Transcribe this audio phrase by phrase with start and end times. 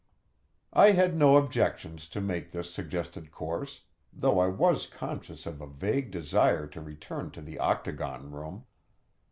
[0.73, 3.81] I had no objections to make to this suggested course,
[4.11, 8.65] though I was conscious of a vague desire to return to the octagon room.